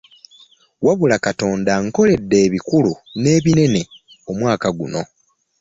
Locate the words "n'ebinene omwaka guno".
3.21-5.01